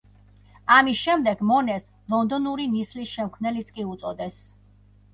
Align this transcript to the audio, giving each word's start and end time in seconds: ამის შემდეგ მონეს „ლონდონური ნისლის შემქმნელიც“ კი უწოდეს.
ამის 0.75 1.03
შემდეგ 1.07 1.43
მონეს 1.51 1.87
„ლონდონური 2.15 2.69
ნისლის 2.75 3.15
შემქმნელიც“ 3.15 3.75
კი 3.81 3.91
უწოდეს. 3.95 4.45